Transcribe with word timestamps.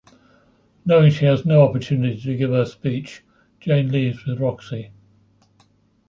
Knowing 0.83 1.11
she 1.11 1.25
has 1.25 1.45
no 1.45 1.61
opportunity 1.61 2.19
to 2.19 2.35
give 2.35 2.49
her 2.49 2.65
speech, 2.65 3.23
Jane 3.59 3.91
leaves 3.91 4.25
with 4.25 4.39
Roxy. 4.39 4.91